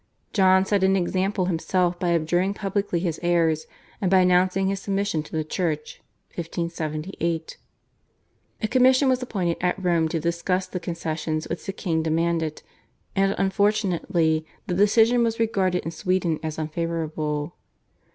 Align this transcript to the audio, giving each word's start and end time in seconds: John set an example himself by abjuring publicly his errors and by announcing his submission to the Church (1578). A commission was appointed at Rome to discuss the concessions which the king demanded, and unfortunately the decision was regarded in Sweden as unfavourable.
John 0.33 0.65
set 0.65 0.83
an 0.83 0.95
example 0.95 1.45
himself 1.45 1.99
by 1.99 2.13
abjuring 2.15 2.55
publicly 2.55 2.99
his 3.01 3.19
errors 3.21 3.67
and 4.01 4.09
by 4.09 4.21
announcing 4.21 4.65
his 4.65 4.79
submission 4.81 5.21
to 5.21 5.31
the 5.31 5.43
Church 5.43 6.01
(1578). 6.33 7.57
A 8.63 8.67
commission 8.67 9.09
was 9.09 9.21
appointed 9.21 9.57
at 9.61 9.77
Rome 9.77 10.07
to 10.09 10.19
discuss 10.19 10.65
the 10.65 10.79
concessions 10.79 11.47
which 11.49 11.67
the 11.67 11.71
king 11.73 12.01
demanded, 12.01 12.63
and 13.15 13.35
unfortunately 13.37 14.43
the 14.65 14.73
decision 14.73 15.21
was 15.21 15.39
regarded 15.39 15.85
in 15.85 15.91
Sweden 15.91 16.39
as 16.41 16.57
unfavourable. 16.57 17.53